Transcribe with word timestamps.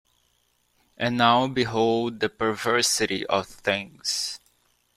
And 0.97 1.15
now 1.15 1.45
behold 1.47 2.21
the 2.21 2.29
perversity 2.29 3.23
of 3.27 3.45
things. 3.45 4.39